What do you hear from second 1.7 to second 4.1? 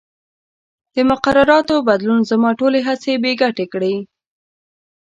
بدلون زما ټولې هڅې بې ګټې کړې.